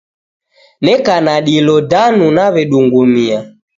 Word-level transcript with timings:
Neka 0.83 1.15
na 1.25 1.35
dilo 1.45 1.75
danu 1.91 2.25
nawedungumia 2.35 3.39